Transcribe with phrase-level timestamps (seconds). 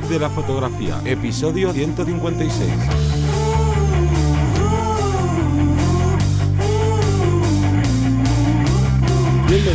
[0.00, 3.13] De la fotografía, episodio 156.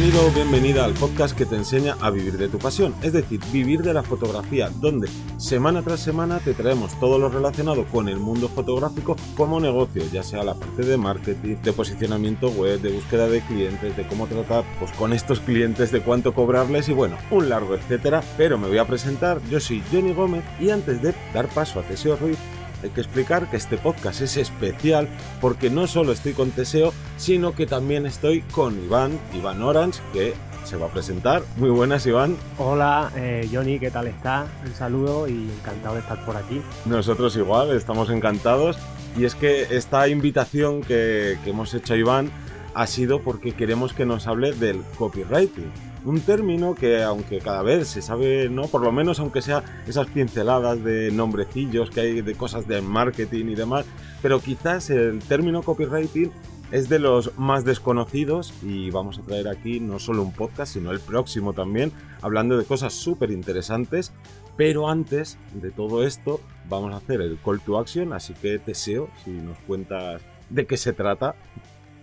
[0.10, 3.84] Bienvenido bienvenida al podcast que te enseña a vivir de tu pasión, es decir, vivir
[3.84, 5.08] de la fotografía, donde
[5.38, 10.24] semana tras semana te traemos todo lo relacionado con el mundo fotográfico como negocio, ya
[10.24, 14.64] sea la parte de marketing, de posicionamiento web, de búsqueda de clientes, de cómo tratar
[14.80, 18.24] pues, con estos clientes, de cuánto cobrarles y bueno, un largo etcétera.
[18.36, 21.84] Pero me voy a presentar, yo soy Johnny Gómez y antes de dar paso a
[21.84, 22.40] Teseo Ruiz,
[22.84, 25.08] hay que explicar que este podcast es especial
[25.42, 30.34] porque no solo estoy con Teseo, sino que también estoy con Iván, Iván Orange, que
[30.66, 31.44] se va a presentar.
[31.58, 32.38] Muy buenas, Iván.
[32.58, 34.46] Hola, eh, Johnny, ¿qué tal está?
[34.66, 36.62] Un saludo y encantado de estar por aquí.
[36.86, 38.78] Nosotros igual, estamos encantados.
[39.18, 42.32] Y es que esta invitación que, que hemos hecho a Iván
[42.76, 45.72] ha sido porque queremos que nos hable del copywriting
[46.06, 48.68] un término que aunque cada vez se sabe, ¿no?
[48.68, 53.46] Por lo menos aunque sea esas pinceladas de nombrecillos que hay de cosas de marketing
[53.48, 53.86] y demás,
[54.22, 56.32] pero quizás el término copywriting
[56.72, 60.92] es de los más desconocidos y vamos a traer aquí no solo un podcast, sino
[60.92, 64.14] el próximo también, hablando de cosas súper interesantes.
[64.56, 68.72] Pero antes de todo esto, vamos a hacer el call to action, así que te
[68.72, 71.36] deseo si nos cuentas de qué se trata.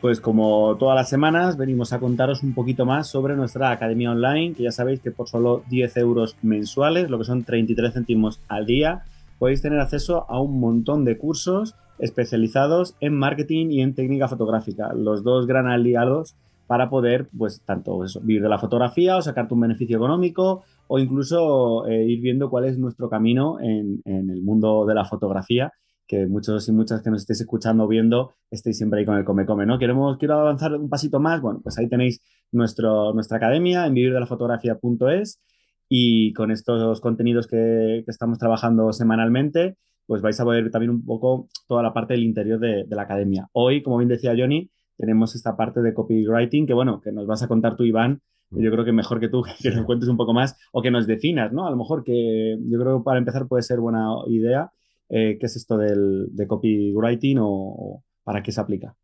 [0.01, 4.55] Pues como todas las semanas venimos a contaros un poquito más sobre nuestra academia online,
[4.55, 8.67] que ya sabéis que por solo 10 euros mensuales, lo que son 33 céntimos al
[8.67, 9.05] día,
[9.39, 14.93] podéis tener acceso a un montón de cursos especializados en marketing y en técnica fotográfica,
[14.93, 16.37] los dos gran aliados
[16.67, 21.87] para poder, pues, tanto vivir de la fotografía o sacarte un beneficio económico o incluso
[21.87, 25.73] eh, ir viendo cuál es nuestro camino en, en el mundo de la fotografía
[26.07, 29.25] que muchos y muchas que nos estéis escuchando o viendo estéis siempre ahí con el
[29.25, 29.79] come come, ¿no?
[29.79, 35.41] Queremos, quiero avanzar un pasito más, bueno, pues ahí tenéis nuestro, nuestra academia en vivirdelafotografía.es
[35.89, 39.77] y con estos contenidos que, que, estamos trabajando semanalmente,
[40.07, 43.03] pues vais a ver también un poco toda la parte del interior de, de, la
[43.03, 43.49] academia.
[43.53, 47.43] Hoy, como bien decía Johnny, tenemos esta parte de copywriting que, bueno, que nos vas
[47.43, 48.21] a contar tú, Iván,
[48.51, 51.07] yo creo que mejor que tú que nos cuentes un poco más o que nos
[51.07, 51.67] definas, ¿no?
[51.67, 54.71] A lo mejor que yo creo que para empezar puede ser buena idea
[55.09, 58.95] eh, qué es esto del, de copywriting o, para qué se aplica.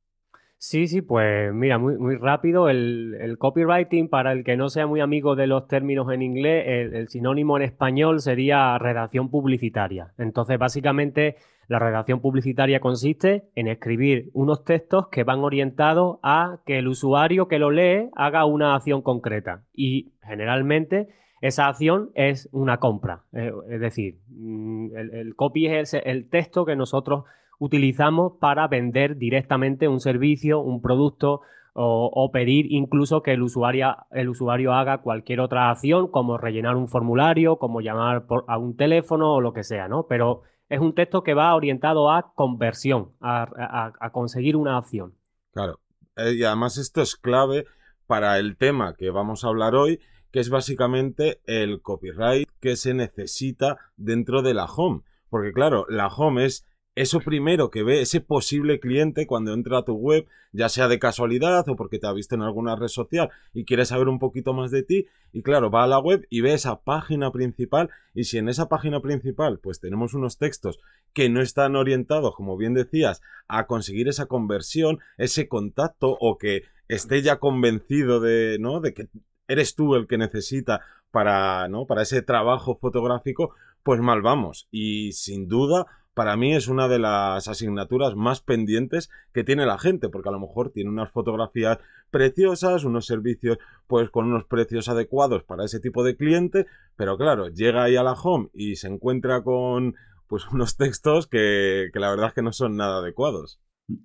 [0.59, 2.69] Sí, sí, pues mira, muy, muy rápido.
[2.69, 6.95] El, copywriting, para el que no sea muy amigo de los términos en inglés, el,
[6.95, 10.13] el, sinónimo en español sería redacción publicitaria.
[10.19, 11.37] Entonces, básicamente,
[11.67, 17.49] la redacción publicitaria consiste en escribir unos textos que van orientados a que el usuario
[17.49, 19.65] que lo lee haga una acción concreta.
[19.73, 21.09] Y generalmente
[21.43, 23.25] esa acción es una compra.
[23.33, 27.25] Eh, es decir, mm, el, copy es el, texto que nosotros
[27.59, 31.43] utilizamos para vender directamente un servicio, un producto
[31.75, 36.87] o, pedir incluso que el usuario, el usuario haga cualquier otra acción como rellenar un
[36.87, 40.07] formulario, como llamar a un teléfono o lo que sea, ¿no?
[40.07, 45.15] Pero es un texto que va orientado a conversión, a conseguir una acción.
[45.53, 45.81] Claro,
[46.17, 47.65] eh, y además esto es clave
[48.07, 50.01] para el tema que vamos a hablar hoy,
[50.33, 55.03] que es básicamente el copyright que se necesita dentro de la home.
[55.29, 59.85] Porque claro, la home es eso primero que ve ese posible cliente cuando entra a
[59.85, 63.31] tu web, ya sea de casualidad o porque te ha visto en alguna red social
[63.55, 65.07] y quiere saber un poquito más de ti.
[65.33, 67.89] Y claro, va a la web y ve esa página principal.
[68.15, 70.81] Y si en esa página principal, pues tenemos unos textos
[71.15, 76.65] que no están orientados, como bien decías, a conseguir esa conversión, ese contacto o que
[76.89, 78.81] esté ya convencido de, ¿no?
[78.81, 79.09] De que
[79.53, 81.87] eres tú el que necesita para, ¿no?
[81.87, 84.69] para ese trabajo fotográfico, pues mal vamos.
[84.71, 89.79] Y sin duda, para mí es una de las asignaturas más pendientes que tiene la
[89.79, 91.79] gente, porque a lo mejor tiene unas fotografías
[92.11, 97.49] preciosas, unos servicios pues con unos precios adecuados para ese tipo de cliente, pero claro,
[97.49, 99.97] llega ahí a la home y se encuentra con
[100.27, 103.61] pues unos textos que, que la verdad es que no son nada adecuados.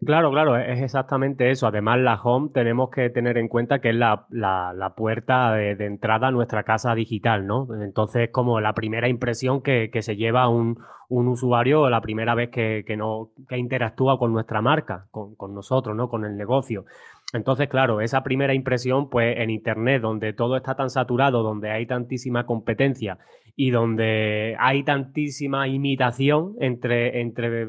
[0.06, 1.68] Claro, claro, es exactamente eso.
[1.68, 6.28] Además, la home tenemos que tener en cuenta que es la, la, puerta de, entrada
[6.28, 7.68] a nuestra casa digital, ¿no?
[7.82, 10.80] Entonces, como la primera impresión que, que se lleva un,
[11.10, 15.54] un, usuario la primera vez que, que, no, que interactúa con nuestra marca, con, con,
[15.54, 16.10] nosotros, ¿no?
[16.10, 16.86] Con el negocio.
[17.34, 21.86] Entonces, claro, esa primera impresión, pues en Internet, donde todo está tan saturado, donde hay
[21.86, 23.18] tantísima competencia
[23.56, 27.68] y donde hay tantísima imitación entre, entre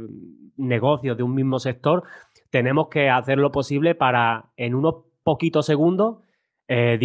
[0.57, 2.05] negocios de un mismo sector,
[2.51, 6.19] tenemos que hacer lo posible para en unos poquitos segundos
[6.71, 6.99] eh,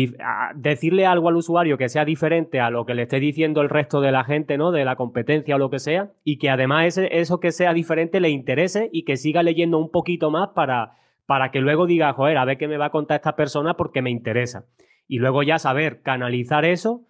[0.56, 4.02] decirle algo al usuario que sea diferente a lo que le esté diciendo el resto
[4.02, 4.72] de la gente, ¿no?
[4.72, 8.20] De la competencia o lo que sea, y que además ese, eso que sea diferente
[8.20, 12.38] le interese y que siga leyendo un poquito más para, para que luego diga, joder,
[12.38, 14.66] a ver qué me va a contar esta persona porque me interesa.
[15.08, 17.08] Y luego ya saber canalizar eso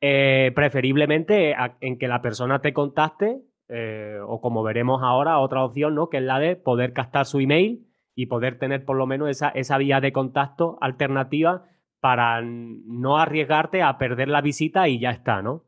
[0.00, 5.94] eh, preferiblemente en que la persona te contacte, eh, o como veremos ahora, otra opción,
[5.94, 6.08] ¿no?
[6.08, 9.48] Que es la de poder captar su email y poder tener por lo menos esa,
[9.48, 11.64] esa vía de contacto alternativa
[12.00, 15.64] para no arriesgarte a perder la visita y ya está, ¿no?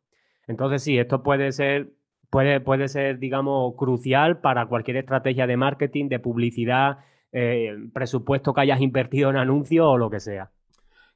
[0.46, 1.92] Entonces sí, esto puede ser,
[2.30, 6.98] puede, puede ser, digamos, crucial para cualquier estrategia de marketing, de publicidad,
[7.32, 10.50] eh, presupuesto que hayas invertido en anuncios o lo que sea.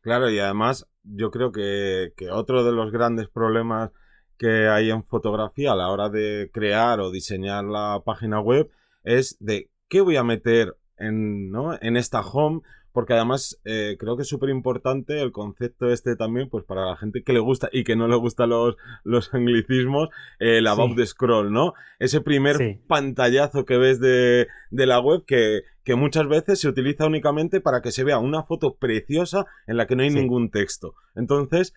[0.01, 3.91] Claro, y además yo creo que, que, otro de los grandes problemas
[4.39, 8.71] que hay en fotografía a la hora de crear o diseñar la página web
[9.03, 11.79] es de qué voy a meter en, ¿no?
[11.81, 12.61] en esta home
[12.95, 16.97] porque además eh, creo que es súper importante el concepto este también, pues para la
[16.97, 21.05] gente que le gusta y que no le gustan los, los anglicismos, el about the
[21.05, 21.75] scroll, ¿no?
[21.99, 27.61] Ese primer pantallazo que ves de, la web que, que, muchas veces se utiliza únicamente
[27.61, 30.95] para que se vea una foto preciosa en la que no hay ningún texto.
[31.17, 31.75] Entonces,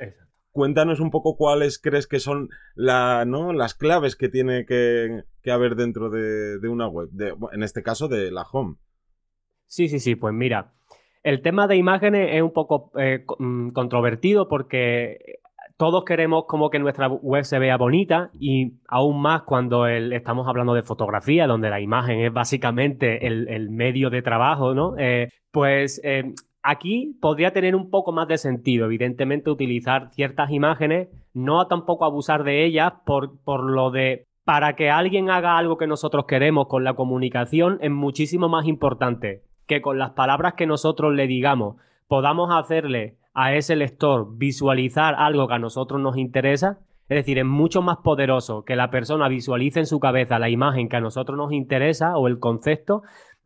[0.52, 3.54] cuéntanos un poco cuáles crees que son la, ¿no?
[3.54, 7.10] las claves que tiene que, haber dentro de, una web,
[7.54, 8.76] en este caso de la home.
[9.68, 10.72] Sí, sí, sí, pues mira,
[11.24, 15.40] el tema de imágenes es un poco eh, mm, controvertido porque
[15.78, 20.74] todos queremos como que nuestra web se vea bonita y aún más cuando estamos hablando
[20.74, 24.96] de fotografía, donde la imagen es básicamente el, medio de trabajo, ¿no?
[24.98, 31.10] Eh, pues eh, aquí podría tener un poco más de sentido, evidentemente, utilizar ciertas imágenes,
[31.34, 35.88] no tampoco abusar de ellas por, por lo de para que alguien haga algo que
[35.88, 41.14] nosotros queremos con la comunicación es muchísimo más importante que con las palabras que nosotros
[41.14, 41.76] le digamos
[42.08, 46.80] podamos hacerle a ese lector visualizar algo que a nosotros nos interesa,
[47.10, 50.90] es decir, es mucho más poderoso que la persona visualice en su cabeza la imagen
[50.90, 53.04] que a nosotros nos interesa o el concepto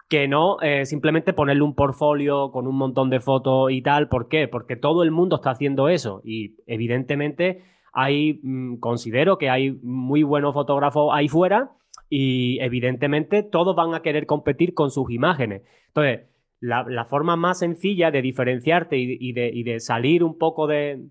[0.07, 4.09] que no eh, simplemente ponerle un portfolio con un montón de fotos y tal.
[4.09, 4.47] ¿Por qué?
[4.47, 7.63] Porque todo el mundo está haciendo eso y evidentemente
[7.94, 11.71] hay, mm, considero que hay muy buenos fotógrafos ahí fuera
[12.13, 15.62] y evidentemente todos van a querer competir con sus imágenes.
[15.88, 16.28] Entonces,
[16.60, 21.10] la, forma más sencilla de diferenciarte y, de, salir un poco del,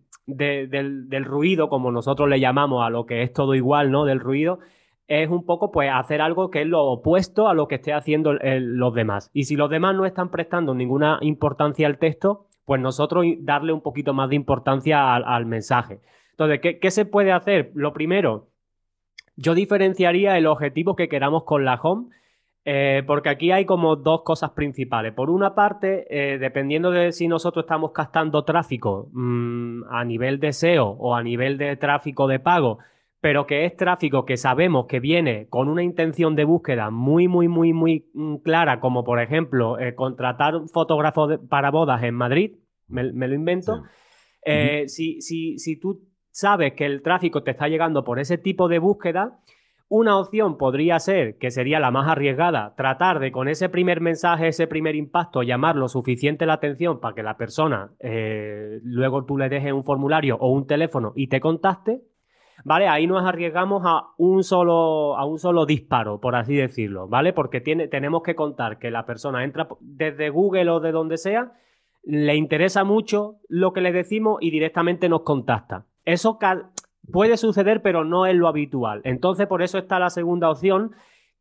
[1.24, 4.04] ruido, como nosotros le llamamos a lo que es todo igual, ¿no?
[4.04, 4.58] Del ruido,
[5.08, 8.34] es un poco pues hacer algo que es lo opuesto a lo que esté haciendo
[8.34, 9.30] los demás.
[9.32, 13.80] Y si los demás no están prestando ninguna importancia al texto, pues nosotros darle un
[13.80, 16.00] poquito más de importancia al, mensaje.
[16.32, 17.72] Entonces, ¿qué, ¿qué, se puede hacer?
[17.74, 18.49] Lo primero,
[19.40, 22.08] yo diferenciaría el objetivo que queramos con la home,
[22.66, 25.14] eh, porque aquí hay como dos cosas principales.
[25.14, 30.52] Por una parte, eh, dependiendo de si nosotros estamos captando tráfico mm, a nivel de
[30.52, 32.80] SEO o a nivel de tráfico de pago,
[33.22, 37.48] pero que es tráfico que sabemos que viene con una intención de búsqueda muy, muy,
[37.48, 42.56] muy, muy mm, clara, como por ejemplo eh, contratar un fotógrafo para bodas en Madrid,
[42.88, 43.84] me, lo invento.
[44.86, 48.78] si, si, si tú sabes que el tráfico te está llegando por ese tipo de
[48.78, 49.38] búsqueda,
[49.92, 54.46] una opción podría ser, que sería la más arriesgada, tratar de con ese primer mensaje,
[54.46, 59.36] ese primer impacto, llamar lo suficiente la atención para que la persona eh, luego tú
[59.36, 62.02] le dejes un formulario o un teléfono y te contacte.
[62.62, 62.88] ¿Vale?
[62.88, 67.32] Ahí nos arriesgamos a un solo, a un solo disparo, por así decirlo, ¿vale?
[67.32, 71.54] Porque tiene, tenemos que contar que la persona entra desde Google o de donde sea,
[72.04, 75.86] le interesa mucho lo que le decimos y directamente nos contacta.
[76.12, 76.38] Eso
[77.10, 79.00] puede suceder, pero no es lo habitual.
[79.04, 80.92] Entonces, por eso está la segunda opción,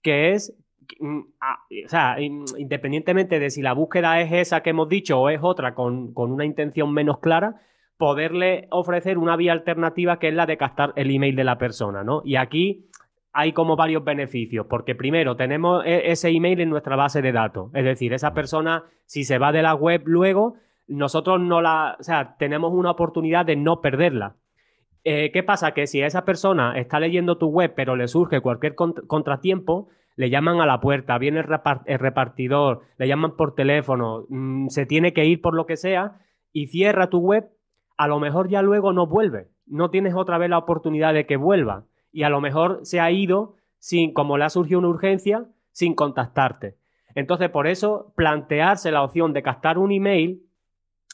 [0.01, 0.55] que es,
[0.99, 5.39] mm, o sea, independientemente de si la búsqueda es esa que hemos dicho o es
[5.41, 7.61] otra con, una intención menos clara,
[7.97, 12.03] poderle ofrecer una vía alternativa que es la de captar el email de la persona,
[12.03, 12.21] ¿no?
[12.23, 12.85] Y aquí
[13.33, 17.71] hay como varios beneficios, porque primero tenemos e, ese email en nuestra base de datos,
[17.73, 20.55] es decir, esa persona, si se va de la web luego,
[20.87, 24.35] nosotros no la, o sea, tenemos una oportunidad de no perderla.
[25.11, 25.71] Eh, ¿Qué pasa?
[25.71, 30.61] Que si esa persona está leyendo tu web, pero le surge cualquier contratiempo, le llaman
[30.61, 35.41] a la puerta, viene el, repartidor, le llaman por teléfono, mm, se tiene que ir
[35.41, 36.19] por lo que sea
[36.53, 37.49] y cierra tu web,
[37.97, 39.47] a lo mejor ya luego no vuelve.
[39.65, 41.85] No tienes otra vez la oportunidad de que vuelva.
[42.11, 45.95] Y a lo mejor se ha ido sin, como le ha surgido una urgencia, sin
[45.95, 46.75] contactarte.
[47.15, 50.43] Entonces, por eso, plantearse la opción de captar un email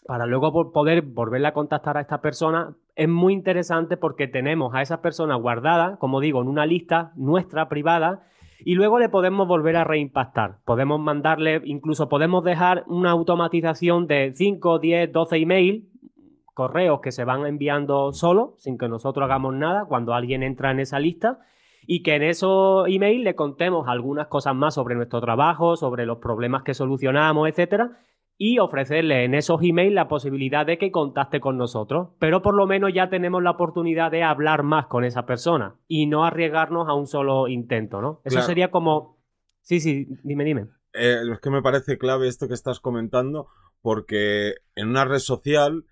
[0.06, 4.82] para luego poder volverle a contactar a esta persona es muy interesante porque tenemos a
[4.82, 8.24] esa persona guardada, como digo, en una lista nuestra privada
[8.60, 10.60] y luego le podemos volver a reimpactar.
[10.66, 15.84] Podemos mandarle, incluso podemos dejar una automatización de 5, 10, 12 emails,
[16.54, 20.80] correos que se van enviando solo, sin que nosotros hagamos nada, cuando alguien entra en
[20.80, 21.40] esa lista
[21.86, 26.20] y que en esos emails le contemos algunas cosas más sobre nuestro trabajo, sobre los
[26.20, 28.00] problemas que solucionamos, etcétera,
[28.38, 32.10] y ofrecerle en esos emails la posibilidad de que contacte con nosotros.
[32.20, 36.08] Pero por lo menos ya tenemos la oportunidad de hablar más con esa persona y
[36.08, 38.22] no arriesgarnos a un solo intento, ¿no?
[38.26, 39.18] Eso sería como...
[39.62, 40.68] Sí, sí, dime, dime.
[40.94, 43.48] Eh, es que me parece clave esto que estás comentando
[43.82, 45.86] porque en una red social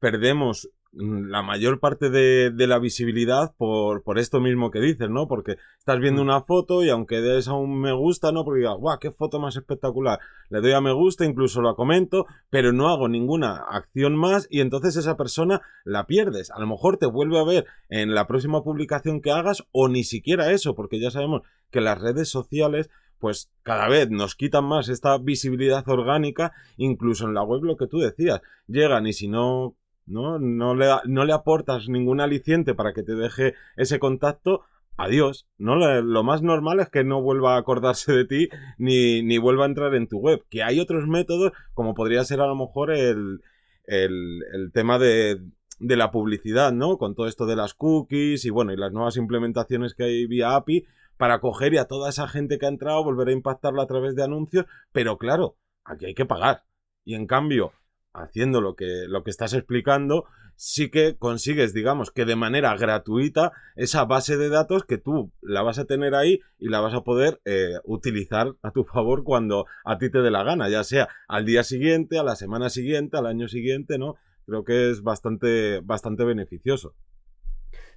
[0.00, 5.28] perdemos la mayor parte de, la visibilidad por, por, esto mismo que dices, ¿no?
[5.28, 6.24] Porque estás viendo mm.
[6.24, 8.44] una foto y aunque des a un me gusta, ¿no?
[8.44, 10.18] Porque digas, guau, qué foto más espectacular.
[10.48, 14.60] Le doy a me gusta, incluso lo comento, pero no hago ninguna acción más y
[14.60, 16.50] entonces esa persona la pierdes.
[16.50, 20.04] A lo mejor te vuelve a ver en la próxima publicación que hagas o ni
[20.04, 24.88] siquiera eso, porque ya sabemos que las redes sociales pues cada vez nos quitan más
[24.88, 29.74] esta visibilidad orgánica, incluso en la web lo que tú decías, llegan y si no
[30.08, 30.38] ¿no?
[30.38, 34.62] No le, no le aportas ningún aliciente para que te deje ese contacto,
[34.96, 35.76] adiós, ¿no?
[35.76, 38.48] Lo más normal es que no vuelva a acordarse de ti
[38.78, 40.44] ni, ni vuelva a entrar en tu web.
[40.50, 43.40] Que hay otros métodos, como podría ser a lo mejor el,
[43.84, 45.40] el, el tema de,
[45.78, 46.98] de la publicidad, ¿no?
[46.98, 50.56] Con todo esto de las cookies y bueno, y las nuevas implementaciones que hay vía
[50.56, 50.86] API
[51.16, 54.14] para coger y a toda esa gente que ha entrado volver a impactarla a través
[54.14, 56.64] de anuncios, pero claro, aquí hay que pagar.
[57.04, 57.72] Y en cambio,
[58.12, 60.24] haciendo lo que, lo que estás explicando,
[60.58, 65.62] sí que consigues, digamos, que de manera gratuita esa base de datos que tú la
[65.62, 69.66] vas a tener ahí y la vas a poder eh, utilizar a tu favor cuando
[69.84, 73.16] a ti te dé la gana, ya sea al día siguiente, a la semana siguiente,
[73.16, 74.16] al año siguiente, ¿no?
[74.46, 76.94] Creo que es bastante, bastante beneficioso.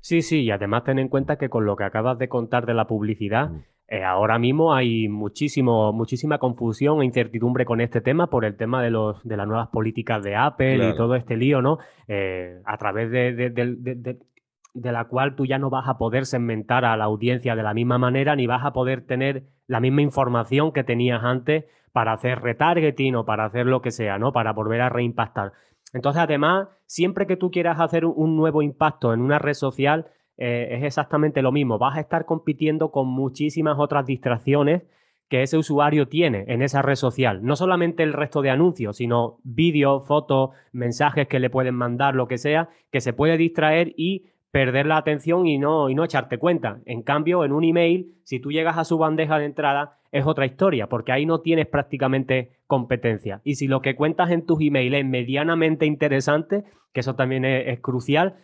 [0.01, 2.73] Sí, sí, y además ten en cuenta que con lo que acabas de contar de
[2.73, 3.63] la publicidad, mm.
[3.91, 8.81] Eh, ahora mismo hay muchísimo, muchísima confusión e incertidumbre con este tema por el tema
[8.81, 11.77] de, los, de las nuevas políticas de Apple y todo este lío, ¿no?
[12.07, 16.95] Eh, a través de, de, la cual tú ya no vas a poder segmentar a
[16.95, 20.85] la audiencia de la misma manera ni vas a poder tener la misma información que
[20.85, 24.31] tenías antes para hacer retargeting o para hacer lo que sea, ¿no?
[24.31, 25.51] Para volver a reimpactar.
[25.91, 30.05] Entonces, además, siempre que tú quieras hacer un nuevo impacto en una red social,
[30.43, 31.77] eh, es exactamente lo mismo.
[31.77, 34.81] Vas a estar compitiendo con muchísimas otras distracciones
[35.29, 37.43] que ese usuario tiene en esa red social.
[37.43, 42.27] No solamente el resto de anuncios, sino vídeos, fotos, mensajes que le pueden mandar, lo
[42.27, 46.39] que sea, que se puede distraer y perder la atención y no, y no echarte
[46.39, 46.81] cuenta.
[46.85, 50.47] En cambio, en un email, si tú llegas a su bandeja de entrada, es otra
[50.47, 53.41] historia, porque ahí no tienes prácticamente competencia.
[53.43, 57.79] Y si lo que cuentas en tus emails es medianamente interesante, que eso también es
[57.79, 58.37] crucial,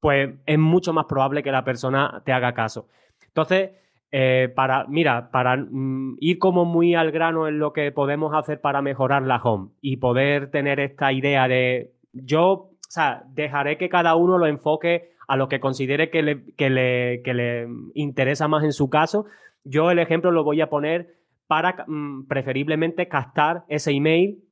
[0.00, 2.88] pues es mucho más probable que la persona te haga caso.
[3.26, 3.70] Entonces,
[4.10, 8.60] eh, para, mira, para mm, ir como muy al grano en lo que podemos hacer
[8.60, 13.88] para mejorar la home y poder tener esta idea de yo, o sea, dejaré que
[13.88, 18.48] cada uno lo enfoque a lo que considere que le, que le, que le interesa
[18.48, 19.26] más en su caso.
[19.64, 24.42] Yo el ejemplo lo voy a poner para mm, preferiblemente captar ese email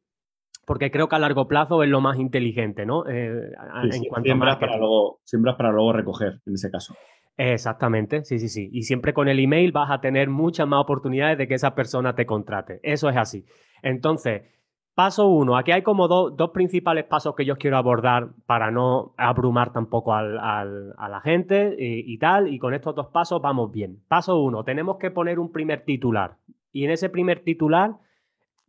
[0.67, 3.07] porque creo que a largo plazo es lo más inteligente, ¿no?
[3.09, 3.53] Eh,
[3.93, 5.21] en cuanto siembras, para luego,
[5.57, 6.95] para luego recoger, en ese caso.
[7.37, 8.69] Exactamente, sí, sí, sí.
[8.73, 12.17] Y siempre con el email vas a tener muchas más oportunidades de que esa persona
[12.17, 12.81] te contrate.
[12.83, 13.45] Eso es así.
[13.83, 14.43] Entonces,
[14.95, 19.73] paso uno, aquí hay como dos principales pasos que yo quiero abordar para no abrumar
[19.73, 22.53] tampoco a la gente y, y tal.
[22.53, 24.03] Y con estos dos pasos vamos bien.
[24.09, 26.39] Paso uno, tenemos que poner un primer titular.
[26.73, 27.99] Y en ese primer titular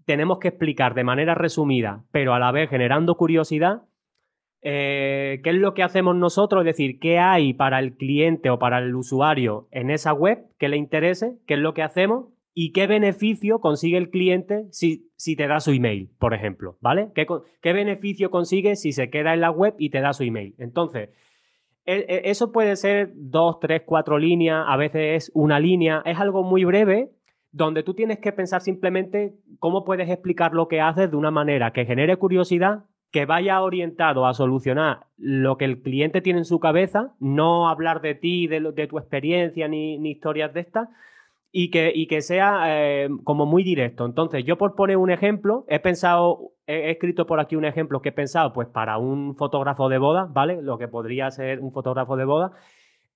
[0.07, 3.81] tenemos que explicar de manera resumida, pero a la vez generando curiosidad,
[4.61, 8.57] eh, qué es lo que hacemos nosotros, es decir, qué hay para el cliente o
[8.57, 12.71] para el usuario en esa web que le interese, qué es lo que hacemos y
[12.71, 17.09] qué beneficio consigue el cliente si, si te da su email, por ejemplo, ¿vale?
[17.13, 17.27] ¿Qué,
[17.61, 20.55] ¿Qué, beneficio consigue si se queda en la web y te da su email?
[20.57, 21.09] Entonces,
[21.85, 26.17] e, e, eso puede ser dos, tres, cuatro líneas, a veces es una línea, es
[26.17, 27.11] algo muy breve
[27.51, 31.71] donde tú tienes que pensar simplemente cómo puedes explicar lo que haces de una manera
[31.71, 36.59] que genere curiosidad, que vaya orientado a solucionar lo que el cliente tiene en su
[36.59, 40.89] cabeza, no hablar de ti, de, de tu experiencia ni, historias de estas,
[41.51, 44.05] y que, y que sea eh, como muy directo.
[44.05, 48.09] Entonces, yo por poner un ejemplo, he pensado, he, escrito por aquí un ejemplo que
[48.09, 50.61] he pensado, pues para un fotógrafo de boda, ¿vale?
[50.61, 52.51] Lo que podría ser un fotógrafo de boda.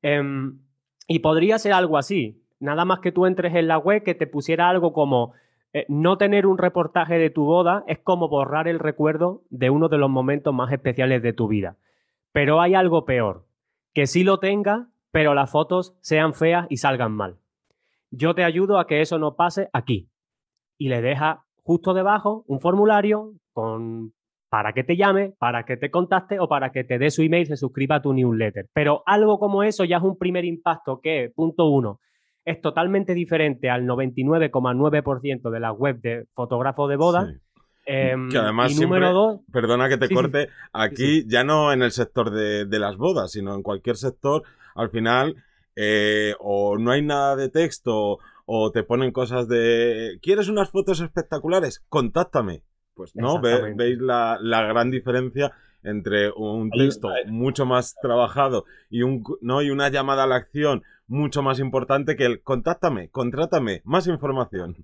[0.01, 0.59] Em,
[1.07, 4.27] y podría ser algo así nada más que tú entres en la web que te
[4.27, 5.33] pusiera algo como
[5.73, 9.89] eh, no tener un reportaje de tu boda es como borrar el recuerdo de uno
[9.89, 11.77] de los momentos más especiales de tu vida.
[12.31, 13.45] Pero hay algo peor,
[13.93, 17.37] que sí lo tenga, pero las fotos sean feas y salgan mal.
[18.11, 20.09] Yo te ayudo a que eso no pase aquí.
[20.77, 24.13] Y le deja justo debajo un formulario con
[24.49, 27.43] para que te llame, para que te contacte o para que te dé su email
[27.43, 28.67] y se suscriba a tu newsletter.
[28.73, 32.01] Pero algo como eso ya es un primer impacto que, punto uno,
[32.45, 37.33] es totalmente diferente al 99,9% de la web de fotógrafo de boda.
[37.85, 40.15] Em, que además, y número dos, perdona que te Sí, sí.
[40.15, 44.43] corte, aquí ya no en el sector de, de las bodas, sino en cualquier sector,
[44.75, 45.35] al final,
[45.75, 51.01] eh, o no hay nada de texto, o te ponen cosas de, ¿quieres unas fotos
[51.01, 51.83] espectaculares?
[51.89, 52.63] Contáctame.
[52.93, 55.51] Pues no, Ve- veis la, la gran diferencia
[55.83, 60.83] entre un texto mucho más trabajado y, un, no, y una llamada a la acción
[61.11, 64.75] mucho más importante que el contáctame, contrátame, más información.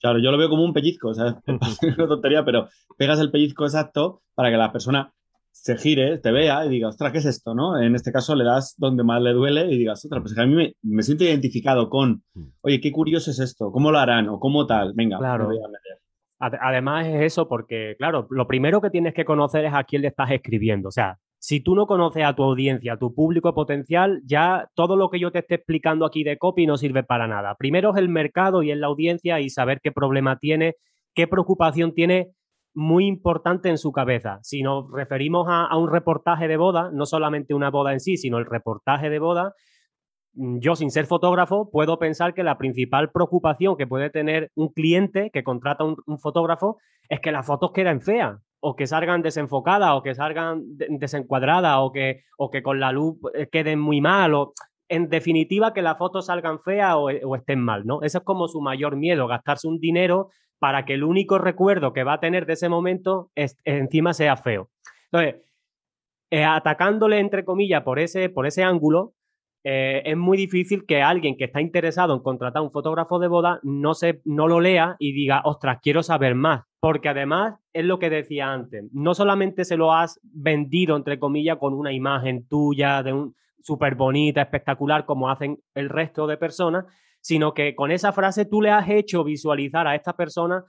[0.00, 1.34] Claro, yo lo veo como un pellizco, ¿sabes?
[1.82, 5.12] Es una tontería, pero pegas el pellizco exacto para que la persona
[5.50, 7.54] se gire, te vea y diga, ostras, ¿qué es esto?
[7.54, 7.80] ¿no?
[7.80, 10.46] En este caso le das donde más le duele y digas, ostras, pues que a
[10.46, 12.48] mí me, me siento identificado con, Mm.
[12.62, 14.28] oye, qué curioso es esto, ¿cómo lo harán?
[14.28, 15.48] O cómo tal, venga, Claro.
[15.48, 15.98] me voy a meter.
[16.40, 20.02] Ade- Además es eso, porque, claro, lo primero que tienes que conocer es a quién
[20.02, 20.88] le estás escribiendo.
[20.88, 24.96] O sea, si tú no conoces a tu audiencia, a tu público potencial, ya todo
[24.96, 27.54] lo que yo te esté explicando aquí de copy no sirve para nada.
[27.58, 30.76] Primero es el mercado y es la audiencia y saber qué problema tiene,
[31.14, 32.30] qué preocupación tiene
[32.72, 34.38] muy importante en su cabeza.
[34.40, 38.38] Si nos referimos a, un reportaje de boda, no solamente una boda en sí, sino
[38.38, 39.52] el reportaje de boda,
[40.32, 44.68] mm, yo sin ser fotógrafo puedo pensar que la principal preocupación que puede tener un
[44.68, 46.78] cliente que contrata un, un fotógrafo
[47.10, 51.76] es que las fotos queden feas o que salgan desenfocadas o que salgan de- desencuadradas
[51.80, 54.52] o que, o que con la luz eh, queden muy mal o
[54.88, 58.00] en definitiva que las fotos salgan feas o, o estén mal, ¿no?
[58.02, 60.28] Ese es como su mayor miedo, gastarse un dinero
[60.58, 64.36] para que el único recuerdo que va a tener de ese momento es, encima sea
[64.36, 64.70] feo.
[65.12, 65.42] Entonces,
[66.30, 69.12] eh, atacándole entre comillas por ese, por ese ángulo,
[69.66, 73.60] eh, es muy difícil que alguien que está interesado en contratar un fotógrafo de boda
[73.62, 76.64] no, se, no lo lea y diga, ostras, quiero saber más.
[76.84, 81.56] Porque además es lo que decía antes, no solamente se lo has vendido, entre comillas,
[81.56, 86.84] con una imagen tuya de un súper bonita, espectacular, como hacen el resto de personas,
[87.22, 90.62] sino que con esa frase tú le has hecho visualizar a esta persona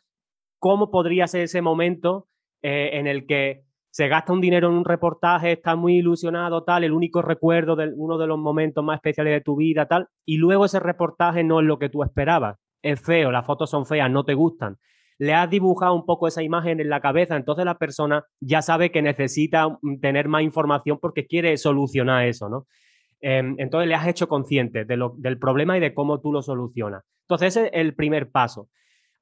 [0.58, 2.30] cómo podría ser ese momento
[2.62, 6.86] eh, en el que se gasta un dinero en un reportaje, está muy ilusionado, tal,
[6.86, 10.38] el único recuerdo de uno de los momentos más especiales de tu vida, tal, y
[10.38, 14.10] luego ese reportaje no es lo que tú esperabas, es feo, las fotos son feas,
[14.10, 14.78] no te gustan.
[15.18, 18.92] Le has dibujado un poco esa imagen en la cabeza, entonces la persona ya sabe
[18.92, 22.68] que necesita mm, tener más información porque quiere solucionar eso, ¿no?
[23.22, 27.04] Eh, entonces le has hecho consciente del problema y de cómo tú lo solucionas.
[27.24, 28.70] Entonces ese es el primer paso.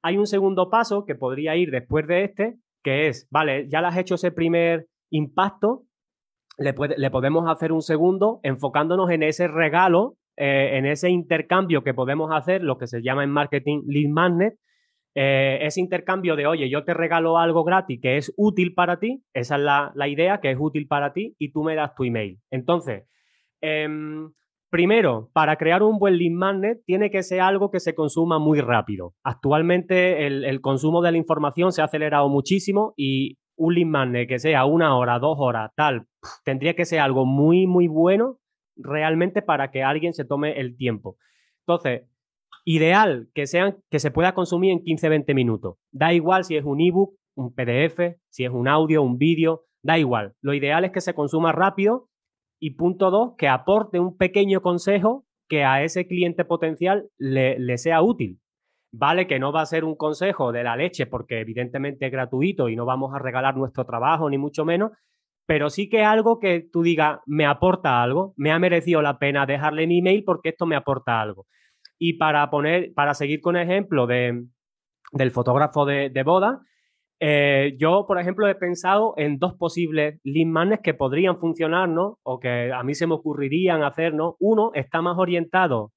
[0.02, 3.86] Hay un segundo paso que podría ir después de este, que es, vale, ya le
[3.86, 5.84] has hecho ese primer impacto,
[6.58, 12.30] le podemos hacer un segundo enfocándonos en ese regalo, eh, en ese intercambio que podemos
[12.32, 14.54] hacer, lo que se llama en marketing lead magnet,
[15.14, 19.22] eh, ese intercambio de, oye, yo te regalo algo gratis que es útil para ti,
[19.32, 22.04] esa es la, la idea, que es útil para ti, y tú me das tu
[22.04, 22.40] email.
[22.50, 23.04] Entonces,
[23.60, 24.32] em,
[24.70, 28.60] primero, para crear un buen lead magnet tiene que ser algo que se consuma muy
[28.60, 29.14] rápido.
[29.22, 34.28] Actualmente el, el consumo de la información se ha acelerado muchísimo y un lead magnet
[34.28, 36.06] que sea una hora, dos horas, tal,
[36.44, 38.38] tendría que ser algo muy, muy bueno
[38.76, 41.16] realmente para que alguien se tome el tiempo.
[41.60, 42.02] Entonces,
[42.64, 45.76] ideal que, sean, que se pueda consumir en 15-20 minutos.
[45.92, 49.98] Da igual si es un ebook, un PDF, si es un audio, un vídeo, da
[49.98, 50.34] igual.
[50.40, 52.08] Lo ideal es que se consuma rápido
[52.60, 58.02] y punto dos, que aporte un pequeño consejo que a ese cliente potencial le, sea
[58.02, 58.40] útil.
[58.92, 62.68] Vale que no va a ser un consejo de la leche porque evidentemente es gratuito
[62.68, 64.92] y no vamos a regalar nuestro trabajo ni mucho menos,
[65.46, 69.46] pero sí que algo que tú digas, me aporta algo, me ha merecido la pena
[69.46, 71.46] dejarle mi email porque esto me aporta algo.
[71.98, 74.44] Y para poner, para seguir con el ejemplo de,
[75.12, 76.60] del fotógrafo de, de boda,
[77.20, 82.18] eh, yo, por ejemplo, he pensado en dos posibles lead magnets que podrían funcionar, ¿no?
[82.22, 84.36] O que a mí se me ocurrirían hacer, ¿no?
[84.40, 85.92] Uno está más orientado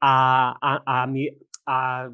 [0.00, 1.28] a, a, a mi,
[1.66, 2.08] a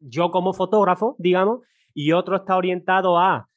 [0.00, 1.60] yo como fotógrafo, digamos,
[1.94, 3.48] y otro está orientado a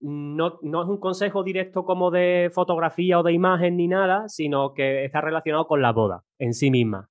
[0.00, 4.72] no, no es un consejo directo como de fotografía o de imagen ni nada, sino
[4.72, 7.10] que está relacionado con la boda en sí misma.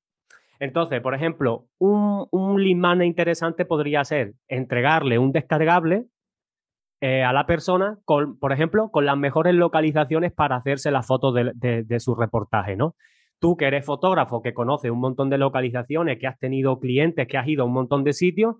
[0.59, 2.61] Entonces, por ejemplo, un, un
[3.03, 6.07] interesante podría ser entregarle un descargable
[7.01, 11.33] eh, a la persona, con, por ejemplo, con las mejores localizaciones para hacerse las fotos
[11.33, 12.95] de, de, de su reportaje, ¿no?
[13.39, 17.37] Tú que eres fotógrafo, que conoces un montón de localizaciones, que has tenido clientes, que
[17.37, 18.57] has ido a un montón de sitios,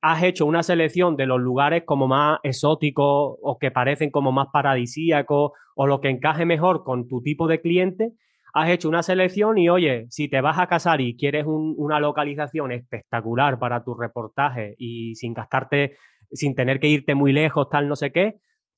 [0.00, 4.48] has hecho una selección de los lugares como más exóticos o que parecen como más
[4.50, 8.12] paradisíacos o lo que encaje mejor con tu tipo de cliente,
[8.54, 11.98] has hecho una selección y oye, si te vas a casar y quieres un, una
[11.98, 15.96] localización espectacular para tu reportaje y sin gastarte,
[16.30, 18.36] sin tener que irte muy lejos, tal, no sé qué,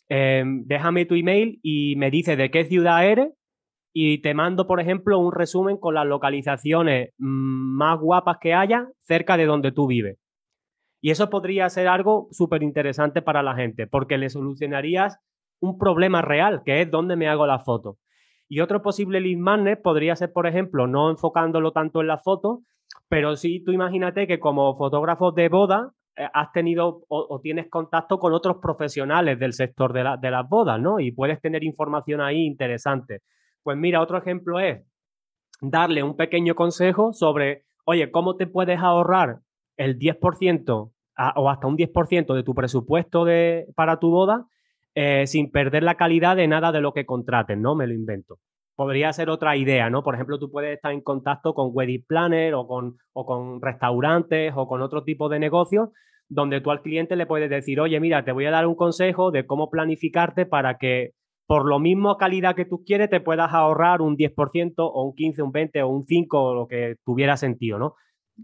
[0.09, 3.29] eh, déjame tu email y me dices de qué ciudad eres
[3.93, 9.37] y te mando, por ejemplo, un resumen con las localizaciones más guapas que haya cerca
[9.37, 10.19] de donde tú vives.
[11.03, 15.19] Y eso podría ser algo súper interesante para la gente, porque le solucionarías
[15.61, 17.99] un problema real, que es dónde me hago la foto.
[18.49, 22.61] Y otro posible lead magnet podría ser, por ejemplo, no enfocándolo tanto en la foto,
[23.09, 28.19] pero sí tú imagínate que como fotógrafo de boda eh, has tenido o, tienes contacto
[28.19, 31.01] con otros profesionales del sector de, de las bodas, ¿no?
[31.01, 33.23] Y puedes tener información ahí interesante.
[33.63, 34.83] Pues mira, otro ejemplo es
[35.61, 39.41] darle un pequeño consejo sobre, oye, ¿cómo te puedes ahorrar
[39.77, 40.93] el 10%
[41.37, 44.47] o hasta un 10% de tu presupuesto de, para tu boda
[44.97, 47.75] eh, sin perder la calidad de nada de lo que contraten, ¿no?
[47.75, 48.39] Me lo invento.
[48.75, 50.03] Podría ser otra idea, ¿no?
[50.03, 54.55] Por ejemplo, tú puedes estar en contacto con wedding planner o con, o con restaurantes
[54.57, 55.91] o con otro tipo de negocios
[56.29, 59.31] donde tú al cliente le puedes decir, oye, mira, te voy a dar un consejo
[59.31, 61.11] de cómo planificarte para que
[61.47, 65.43] por lo mismo calidad que tú quieres te puedas ahorrar un 10% o un 15,
[65.43, 67.95] un 20 o un 5 o lo que tuviera sentido, ¿no?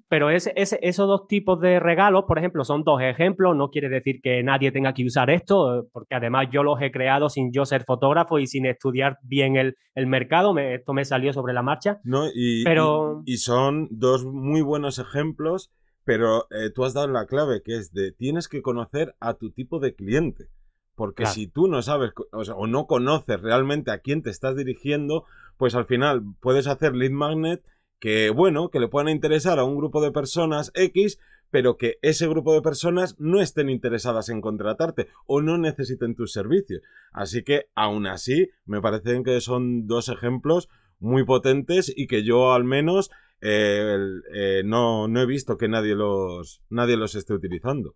[0.08, 3.54] Pero esos dos tipos de regalos, por ejemplo, son dos ejemplos.
[3.56, 7.28] No quiere decir que nadie tenga que usar esto, porque además yo los he creado
[7.28, 9.76] sin yo ser fotógrafo y sin estudiar bien el,
[10.06, 10.56] mercado.
[10.58, 12.00] esto me salió sobre la marcha.
[12.04, 13.22] No, y, pero...
[13.26, 15.70] y, son dos muy buenos ejemplos,
[16.04, 19.50] pero eh, tú has dado la clave, que es de tienes que conocer a tu
[19.50, 20.48] tipo de cliente.
[20.94, 25.24] Porque si tú no sabes o no conoces realmente a quién te estás dirigiendo,
[25.56, 27.62] pues al final puedes hacer lead magnet
[28.02, 32.26] que, bueno, que le puedan interesar a un grupo de personas X, pero que ese
[32.26, 36.82] grupo de personas no estén interesadas en contratarte o no necesiten tus servicios.
[37.12, 42.54] Así que, aún así, me parecen que son dos ejemplos muy potentes y que yo
[42.54, 43.96] al menos eh,
[44.34, 47.94] eh, no, no, he visto que nadie los, nadie los esté utilizando.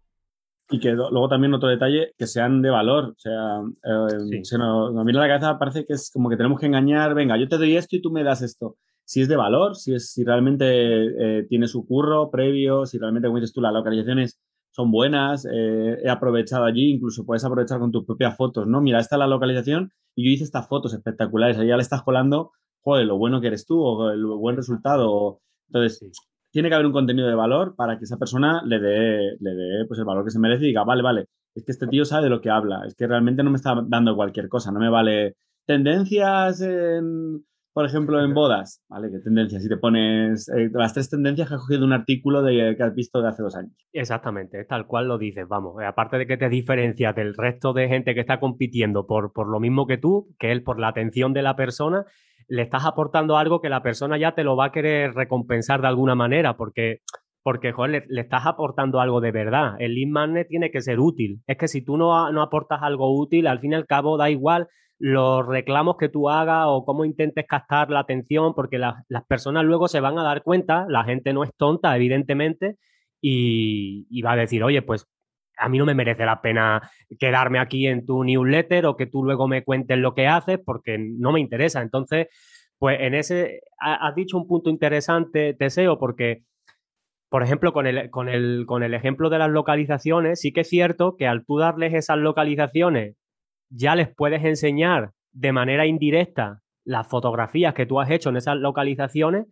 [0.70, 3.06] Y que luego también otro detalle, que sean de valor.
[3.06, 6.60] O sea, eh, se nos, nos mira la cabeza, parece que es como que tenemos
[6.60, 9.36] que engañar, venga, yo te doy esto y tú me das esto si es de
[9.36, 13.60] valor, si, es, si realmente eh, tiene su curro previo, si realmente, como dices tú,
[13.60, 14.40] las localizaciones
[14.72, 18.80] son buenas, eh, he aprovechado allí, incluso puedes aprovechar con tus propias fotos, ¿no?
[18.80, 22.02] Mira, esta es la localización y yo hice estas fotos espectaculares, ahí ya le estás
[22.02, 25.40] colando, joder, lo bueno que eres tú o el buen resultado.
[25.68, 26.10] Entonces,
[26.50, 29.84] tiene que haber un contenido de valor para que esa persona le dé, le dé
[29.86, 32.24] pues, el valor que se merece y diga, vale, vale, es que este tío sabe
[32.24, 34.90] de lo que habla, es que realmente no me está dando cualquier cosa, no me
[34.90, 37.44] vale tendencias en
[37.76, 39.10] por ejemplo, en bodas, ¿vale?
[39.10, 39.62] ¿Qué tendencias?
[39.62, 42.94] Si te pones eh, las tres tendencias que has cogido un artículo de, que has
[42.94, 43.76] visto de hace dos años.
[43.92, 45.74] Exactamente, tal cual lo dices, vamos.
[45.82, 49.46] Eh, aparte de que te diferencias del resto de gente que está compitiendo por, por
[49.48, 52.06] lo mismo que tú, que es por la atención de la persona,
[52.48, 55.88] le estás aportando algo que la persona ya te lo va a querer recompensar de
[55.88, 57.02] alguna manera, porque
[57.42, 59.74] porque, joder, le, estás aportando algo de verdad.
[59.78, 61.42] El lead magnet tiene que ser útil.
[61.46, 64.30] Es que si tú no, no aportas algo útil, al fin y al cabo da
[64.30, 64.66] igual
[64.98, 69.88] los reclamos que tú hagas o cómo intentes captar la atención, porque las personas luego
[69.88, 72.76] se van a dar cuenta, la gente no es tonta, evidentemente,
[73.20, 75.06] y, va a decir, oye, pues
[75.58, 76.82] a mí no me merece la pena
[77.18, 80.98] quedarme aquí en tu newsletter o que tú luego me cuentes lo que haces porque
[80.98, 81.80] no me interesa.
[81.80, 82.28] Entonces,
[82.78, 86.42] pues en ese, has dicho un punto interesante, Teseo, porque,
[87.30, 90.68] por ejemplo, con el, con, el, con el ejemplo de las localizaciones, sí que es
[90.68, 93.16] cierto que al tú darles esas localizaciones
[93.70, 98.56] ya les puedes enseñar de manera indirecta las fotografías que tú has hecho en esas
[98.56, 99.46] localizaciones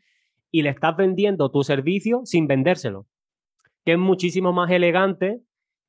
[0.51, 3.07] y le estás vendiendo tu servicio sin vendérselo,
[3.85, 5.43] que es muchísimo más elegante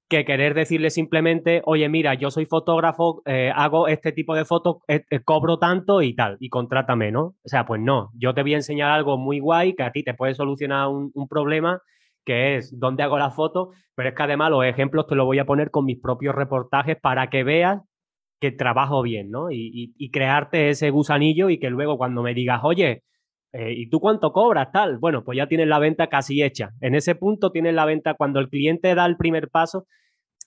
[0.08, 4.78] que querer decirle simplemente, oye, mira, yo soy fotógrafo, eh, hago este tipo de fotos,
[4.88, 7.36] eh, eh, cobro tanto y tal, y contrátame, ¿no?
[7.44, 10.04] O sea, pues no, yo te voy a enseñar algo muy guay que a ti
[10.04, 11.82] te puede solucionar un, problema
[12.24, 15.40] que es dónde hago la foto, pero es que además los ejemplos te los voy
[15.40, 17.82] a poner con mis propios reportajes para que veas
[18.52, 19.48] que trabajo bien, ¿no?
[19.52, 23.04] Y, crearte ese gusanillo y que luego cuando me digas, oye,
[23.54, 24.72] eh, ¿y tú cuánto cobras?
[24.72, 26.72] Tal, bueno, pues ya tienes la venta casi hecha.
[26.82, 29.88] En ese punto tienes la venta, cuando el cliente da el primer paso,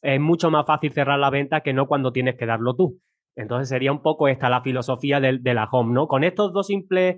[0.03, 3.01] es mucho más fácil cerrar la venta que no cuando tienes que darlo tú.
[3.37, 6.07] Entonces sería un poco esta la filosofía de, la home, ¿no?
[6.07, 7.17] Con estos dos simples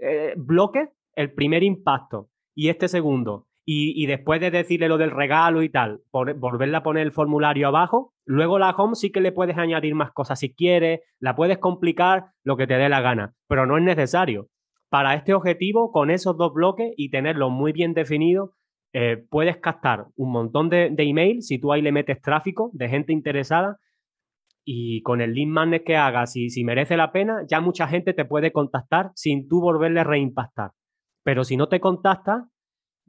[0.00, 5.62] eh, bloques, el primer impacto y este segundo, y, después de decirle lo del regalo
[5.62, 9.56] y tal, volverle a poner el formulario abajo, luego la home sí que le puedes
[9.56, 13.66] añadir más cosas si quieres, la puedes complicar lo que te dé la gana, pero
[13.66, 14.48] no es necesario.
[14.90, 18.52] Para este objetivo, con esos dos bloques y tenerlo muy bien definido,
[18.92, 22.88] eh, puedes captar un montón de, de emails si tú ahí le metes tráfico de
[22.88, 23.78] gente interesada
[24.64, 28.12] y con el lead magnet que hagas, y si merece la pena, ya mucha gente
[28.12, 30.72] te puede contactar sin tú volverle a reimpactar.
[31.24, 32.48] Pero si no te contacta,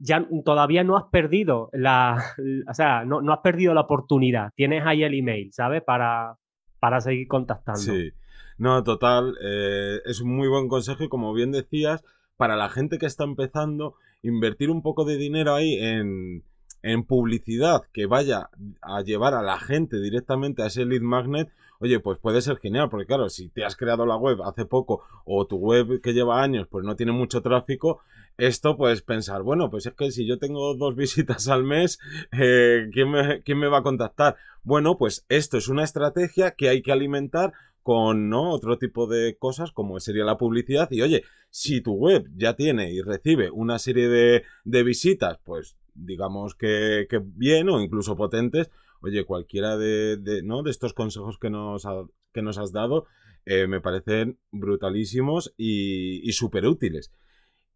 [0.00, 2.24] ya todavía no has perdido la,
[2.68, 4.50] o sea, no, has perdido la oportunidad.
[4.56, 5.82] Tienes ahí el email, ¿sabes?
[5.82, 6.36] Para,
[6.80, 7.80] para seguir contactando.
[7.80, 8.10] Sí.
[8.58, 12.02] No, total, eh, es un muy buen consejo y como bien decías,
[12.36, 16.44] para la gente que está empezando, invertir un poco de dinero ahí en,
[16.82, 22.00] en publicidad que vaya a llevar a la gente directamente a ese lead magnet, oye,
[22.00, 25.46] pues puede ser genial, porque claro, si te has creado la web hace poco o
[25.46, 28.00] tu web que lleva años pues no tiene mucho tráfico,
[28.40, 31.98] esto pues pensar, bueno, pues es que si yo tengo dos visitas al mes,
[32.32, 34.36] eh, ¿quién, me, ¿quién me va a contactar?
[34.62, 38.50] Bueno, pues esto es una estrategia que hay que alimentar con ¿no?
[38.50, 42.92] otro tipo de cosas como sería la publicidad y oye, si tu web ya tiene
[42.92, 48.70] y recibe una serie de, de visitas, pues digamos que, que, bien o incluso potentes,
[49.02, 50.62] oye, cualquiera de, de, ¿no?
[50.62, 53.06] de estos consejos que nos, ha, que nos has dado
[53.46, 57.10] eh, me parecen brutalísimos y, y súper útiles.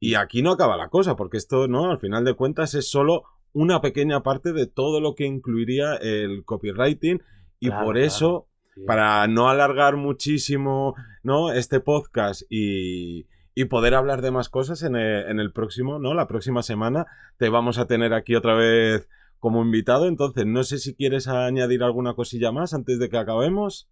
[0.00, 1.90] Y aquí no acaba la cosa, porque esto, ¿no?
[1.90, 6.44] Al final de cuentas es solo una pequeña parte de todo lo que incluiría el
[6.44, 7.22] copywriting
[7.60, 8.48] y claro, por eso
[8.86, 11.52] para no alargar muchísimo ¿no?
[11.52, 16.12] este podcast y, y poder hablar de más cosas en el, en el, próximo, ¿no?
[16.14, 17.06] La próxima semana
[17.38, 20.08] te vamos a tener aquí otra vez como invitado.
[20.08, 23.88] Entonces, no sé si quieres añadir alguna cosilla más antes de que acabemos.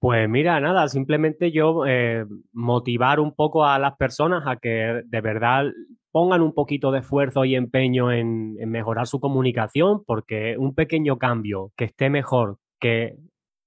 [0.00, 5.20] Pues mira, nada, simplemente yo eh, motivar un poco a las personas a que de
[5.20, 5.64] verdad
[6.12, 11.18] pongan un poquito de esfuerzo y empeño en, en mejorar su comunicación, porque un pequeño
[11.18, 13.16] cambio que esté mejor que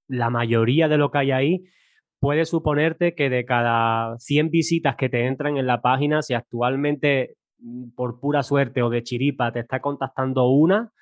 [0.08, 1.64] la mayoría de lo que hay ahí,
[2.22, 7.34] puede suponerte que de cada 100 visitas que te entran en la página, si actualmente
[7.58, 10.92] mm, por pura suerte o de chiripa te está contactando una,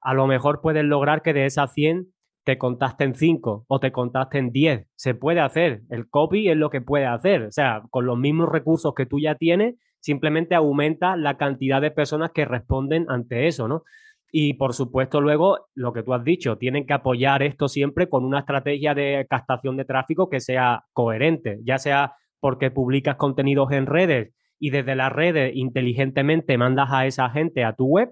[0.00, 2.08] a lo mejor puedes lograr que de esas 100
[2.44, 4.86] te contacten 5 o te contacten 10.
[4.94, 5.82] Se puede hacer.
[5.90, 7.44] El copy es lo que puede hacer.
[7.44, 11.90] O sea, con los mismos recursos que tú ya tienes, simplemente aumenta la cantidad de
[11.90, 13.82] personas que responden ante eso, ¿no?
[14.30, 18.24] Y por supuesto, luego, lo que tú has dicho, tienen que apoyar esto siempre con
[18.24, 23.86] una estrategia de captación de tráfico que sea coherente, ya sea porque publicas contenidos en
[23.86, 28.10] redes y desde las redes inteligentemente mandas a esa gente a tu web.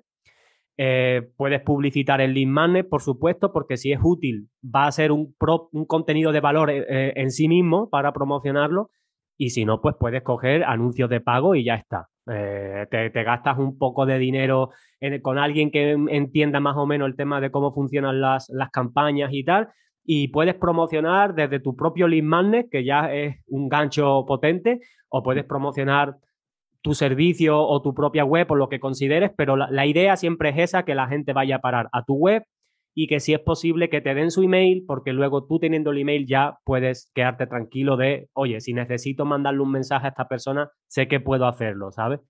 [0.79, 5.13] Eh, puedes publicitar el lead magnet, por supuesto, porque si es útil, va a ser
[5.13, 8.91] un, pro, un contenido de valor eh, en sí mismo para promocionarlo.
[9.37, 12.09] Y si no, pues puedes coger anuncios de pago y ya está.
[12.31, 16.87] Eh, te, te, gastas un poco de dinero en, con alguien que entienda más o
[16.87, 19.71] menos el tema de cómo funcionan las, las campañas y tal,
[20.05, 25.23] y puedes promocionar desde tu propio lead magnet, que ya es un gancho potente, o
[25.23, 26.17] puedes promocionar
[26.83, 30.59] tu servicio o tu propia web o lo que consideres, pero la, idea siempre es
[30.59, 32.43] esa, que la gente vaya a parar a tu web,
[32.95, 35.99] y que si es posible que te den su email, porque luego tú teniendo el
[35.99, 40.71] email ya puedes quedarte tranquilo de, oye, si necesito mandarle un mensaje a esta persona,
[40.89, 42.21] sé que puedo hacerlo, ¿sabes?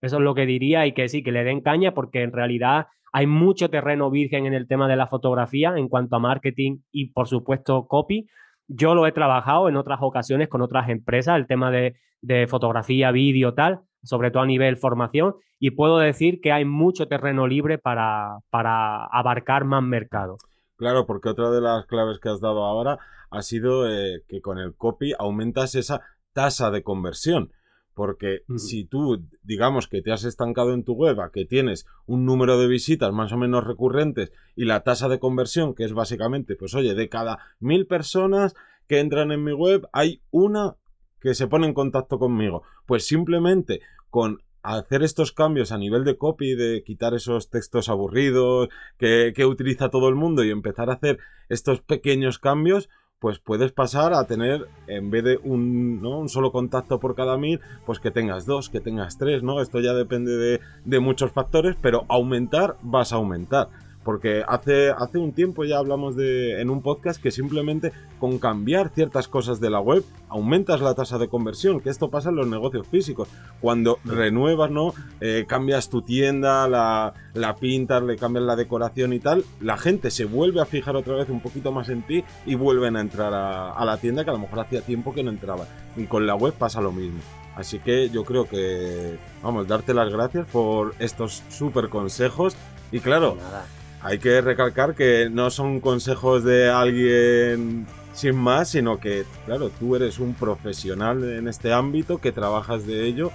[0.00, 2.86] Eso es lo que diría y que sí, que le den caña porque en realidad
[3.12, 7.12] hay mucho terreno virgen en el tema de la fotografía en cuanto a marketing y
[7.12, 8.26] por supuesto copy.
[8.68, 13.12] Yo lo he trabajado en otras ocasiones con otras empresas, el tema de, de fotografía,
[13.12, 17.78] vídeo, tal, sobre todo a nivel formación, y puedo decir que hay mucho terreno libre
[17.78, 20.36] para, para abarcar más mercado.
[20.76, 22.98] Claro, porque otra de las claves que has dado ahora
[23.30, 27.52] ha sido eh, que con el copy aumentas esa tasa de conversión.
[27.94, 32.26] Porque si tú, digamos que te has estancado en tu web, a que tienes un
[32.26, 36.56] número de visitas más o menos recurrentes y la tasa de conversión, que es básicamente,
[36.56, 38.54] pues oye, de cada mil personas
[38.86, 40.76] que entran en mi web, hay una
[41.20, 42.62] que se pone en contacto conmigo.
[42.86, 48.68] Pues simplemente con hacer estos cambios a nivel de copy, de quitar esos textos aburridos
[48.98, 53.72] que, que, utiliza todo el mundo y empezar a hacer estos pequeños cambios, pues puedes
[53.72, 56.18] pasar a tener, en vez de un, ¿no?
[56.18, 59.60] un solo contacto por cada mil, pues que tengas dos, que tengas tres, ¿no?
[59.60, 63.68] Esto ya depende de, de muchos factores, pero aumentar vas a aumentar.
[64.06, 67.90] Porque hace, hace un tiempo ya hablamos de, en un podcast que simplemente
[68.20, 72.28] con cambiar ciertas cosas de la web aumentas la tasa de conversión, que esto pasa
[72.28, 73.28] en los negocios físicos.
[73.60, 74.94] Cuando renuevas, ¿no?
[75.20, 80.12] Eh, cambias tu tienda, la, la pintas, le cambias la decoración y tal, la gente
[80.12, 83.34] se vuelve a fijar otra vez un poquito más en ti y vuelven a entrar
[83.34, 85.66] a, a la tienda que a lo mejor hacía tiempo que no entraban.
[85.96, 87.18] Y con la web pasa lo mismo.
[87.56, 92.54] Así que yo creo que, vamos, darte las gracias por estos súper consejos.
[92.92, 93.66] Y claro, Nada
[94.02, 99.94] hay que recalcar que no son consejos de alguien sin más, sino que, claro, tú
[99.94, 103.30] eres un profesional en este ámbito, que trabajas de ello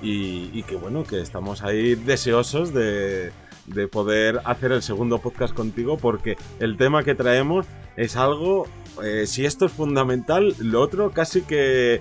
[0.00, 3.30] y, que, bueno, que estamos ahí deseosos de,
[3.66, 8.66] de, poder hacer el segundo podcast contigo porque el tema que traemos es algo,
[9.04, 12.00] eh, si esto es fundamental, lo otro casi que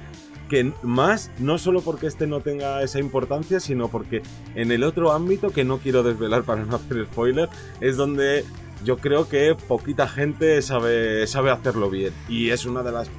[0.52, 4.22] que más, no solo porque este no tenga esa importancia, sino porque
[4.54, 7.48] en el otro ámbito, que no quiero desvelar para no hacer spoiler,
[7.80, 8.44] es donde
[8.84, 12.12] yo creo que poquita gente sabe, sabe hacerlo bien.
[12.28, 13.10] Y es una de las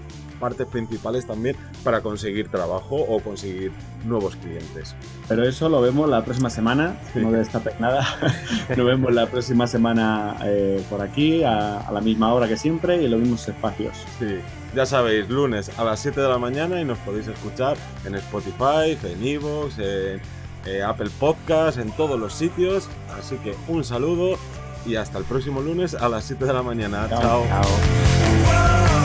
[0.42, 3.70] partes principales también para conseguir trabajo o conseguir
[4.04, 4.96] nuevos clientes.
[5.28, 8.04] Pero eso lo vemos la próxima semana, no destapes nada.
[8.76, 13.04] Nos vemos la próxima semana eh, por aquí, a, la misma hora que siempre y
[13.04, 13.96] en los mismos espacios.
[14.18, 14.40] Sí,
[14.74, 18.98] ya sabéis, lunes a las 7 de la mañana y nos podéis escuchar en Spotify,
[19.04, 20.20] en Evox, en
[20.66, 22.88] eh, Apple Podcast, en todos los sitios.
[23.16, 24.38] Así que un saludo
[24.84, 27.06] y hasta el próximo lunes a las 7 de la mañana.
[27.08, 27.44] Chao.
[27.46, 29.01] Chao.